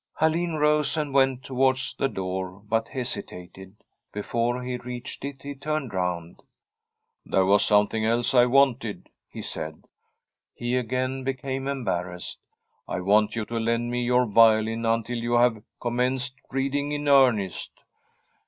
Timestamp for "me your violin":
13.91-14.87